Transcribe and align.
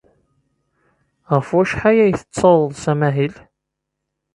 Ɣef 1.33 1.47
wacḥal 1.55 1.97
ay 2.05 2.13
tettawḍeḍ 2.15 2.71
s 2.83 2.85
amahil? 2.91 3.35